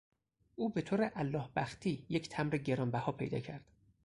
او 0.55 0.69
بهطور 0.69 1.11
الله 1.17 1.49
بختی 1.55 2.05
یک 2.09 2.29
تمبر 2.29 2.57
گرانبها 2.57 3.11
پیدا 3.11 3.39
کرد. 3.39 3.65